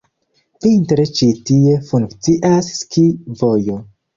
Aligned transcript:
Vintre 0.65 1.05
ĉi 1.19 1.27
tie 1.49 1.75
funkcias 1.91 2.73
ski-vojo. 2.81 3.79